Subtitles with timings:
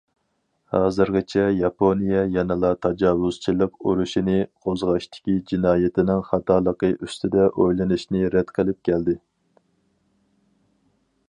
[0.75, 9.19] ھازىرغىچە، ياپونىيە يەنىلا تاجاۋۇزچىلىق ئۇرۇشىنى قوزغاشتىكى جىنايىتىنىڭ خاتالىقى ئۈستىدە ئويلىنىشنى رەت قىلىپ كەلدى.